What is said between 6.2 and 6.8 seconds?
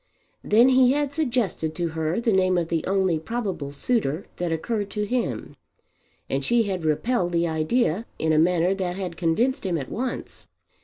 and she